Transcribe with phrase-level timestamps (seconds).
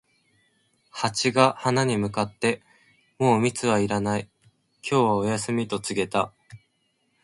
[0.89, 2.63] ハチが花に向かって、
[3.21, 4.27] 「もう蜜はいらない、
[4.81, 6.33] 今日はお休み」と告げた。